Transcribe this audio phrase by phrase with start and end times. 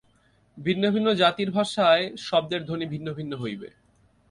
[0.57, 3.69] ভিন্ন ভিন্ন জাতির ভাষায় শব্দের ধ্বনি ভিন্ন ভিন্ন হইবে।